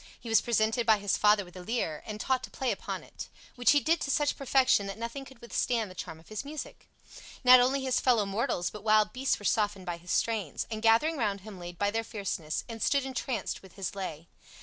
[0.19, 3.29] He was presented by his father with a Lyre and taught to play upon it,
[3.55, 6.89] which he did to such perfection that nothing could withstand the charm of his music.
[7.43, 11.17] Not only his fellow mortals but wild beasts were softened by his strains, and gathering
[11.17, 14.27] round him laid by their fierceness, and stood entranced with his lay.